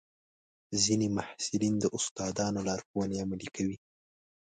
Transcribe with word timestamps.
ځینې 0.83 1.07
محصلین 1.17 1.73
د 1.79 1.85
استادانو 1.97 2.59
لارښوونې 2.67 3.17
عملي 3.23 3.49
کوي. 3.55 3.77